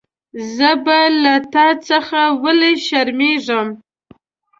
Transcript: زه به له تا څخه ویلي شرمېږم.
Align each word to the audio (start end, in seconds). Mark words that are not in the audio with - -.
زه 0.55 0.69
به 0.85 0.99
له 1.23 1.35
تا 1.53 1.67
څخه 1.87 2.19
ویلي 2.41 2.73
شرمېږم. 2.87 3.67